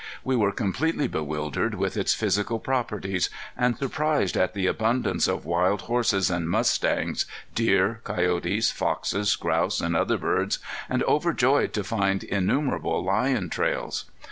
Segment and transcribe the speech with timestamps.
[0.23, 5.81] We were completely bewildered with its physical properties, and surprised at the abundance of wild
[5.81, 10.57] horses and mustangs, deer, coyotes, foxes, grouse and other birds,
[10.89, 14.05] and overjoyed to find innumerable lion trails.